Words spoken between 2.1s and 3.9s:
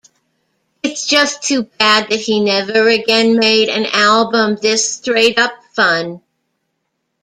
he never again made an